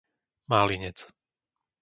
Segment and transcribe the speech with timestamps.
[0.49, 0.97] Málinec